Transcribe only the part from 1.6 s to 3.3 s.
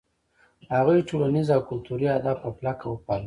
کلتوري آداب په کلکه وپالـل.